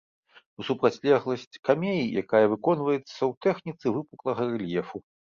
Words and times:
У 0.61 0.63
супрацьлегласць 0.67 1.59
камеі, 1.67 2.07
якая 2.21 2.41
выконваецца 2.53 2.97
ў 2.99 3.29
тэхніцы 3.47 3.85
выпуклага 3.99 4.43
рэльефу. 4.55 4.97